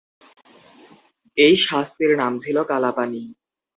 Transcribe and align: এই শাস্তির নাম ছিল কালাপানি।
এই 1.37 1.55
শাস্তির 1.65 2.11
নাম 2.17 2.33
ছিল 2.37 2.57
কালাপানি। 2.63 3.23